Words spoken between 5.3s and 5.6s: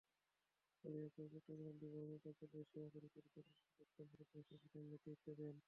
দেন।